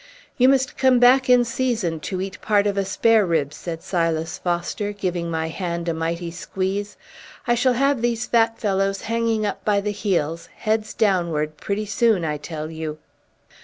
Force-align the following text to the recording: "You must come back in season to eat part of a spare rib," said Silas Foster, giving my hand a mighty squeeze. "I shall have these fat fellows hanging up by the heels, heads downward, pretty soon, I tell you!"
"You 0.35 0.49
must 0.49 0.79
come 0.79 0.97
back 0.97 1.29
in 1.29 1.45
season 1.45 1.99
to 2.09 2.21
eat 2.21 2.41
part 2.41 2.65
of 2.65 2.75
a 2.75 2.83
spare 2.85 3.23
rib," 3.23 3.53
said 3.53 3.83
Silas 3.83 4.39
Foster, 4.39 4.93
giving 4.93 5.29
my 5.29 5.49
hand 5.49 5.87
a 5.87 5.93
mighty 5.93 6.31
squeeze. 6.31 6.97
"I 7.45 7.53
shall 7.53 7.73
have 7.73 8.01
these 8.01 8.25
fat 8.25 8.57
fellows 8.57 9.01
hanging 9.03 9.45
up 9.45 9.63
by 9.63 9.79
the 9.79 9.91
heels, 9.91 10.49
heads 10.55 10.95
downward, 10.95 11.57
pretty 11.57 11.85
soon, 11.85 12.25
I 12.25 12.37
tell 12.37 12.71
you!" 12.71 12.97